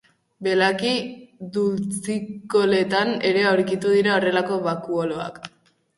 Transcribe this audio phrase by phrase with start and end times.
[0.45, 0.93] Belaki
[1.57, 5.43] dultzikoletan ere aurkitu dira horrelako bakuoloak.